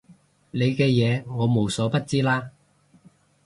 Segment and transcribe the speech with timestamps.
[0.49, 2.49] 你嘅嘢我無所不知啦